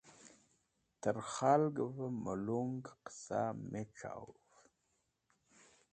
[1.01, 4.41] Tẽr khalgvẽ melong qẽsa me c̃hawũv.